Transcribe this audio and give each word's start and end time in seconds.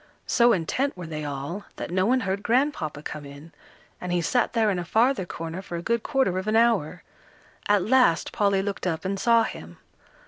So 0.25 0.51
intent 0.51 0.97
were 0.97 1.05
they 1.05 1.23
all, 1.23 1.65
that 1.75 1.91
no 1.91 2.07
one 2.07 2.21
heard 2.21 2.41
Grandpapa 2.41 3.03
come 3.03 3.23
in, 3.23 3.51
and 4.01 4.11
he 4.11 4.19
sat 4.19 4.53
there 4.53 4.71
in 4.71 4.79
a 4.79 4.83
farther 4.83 5.27
corner, 5.27 5.61
for 5.61 5.75
a 5.75 5.83
good 5.83 6.01
quarter 6.01 6.39
of 6.39 6.47
an 6.47 6.55
hour. 6.55 7.03
At 7.67 7.85
last 7.85 8.31
Polly 8.31 8.63
looked 8.63 8.87
up 8.87 9.05
and 9.05 9.19
saw 9.19 9.43
him. 9.43 9.77